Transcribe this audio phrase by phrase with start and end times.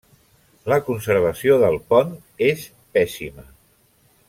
[0.71, 2.17] La conservació del pont
[2.49, 2.65] és
[2.99, 3.47] pèssima.